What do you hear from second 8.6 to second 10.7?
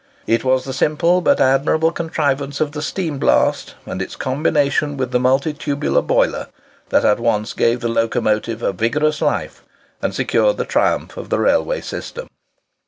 a vigorous life, and secured the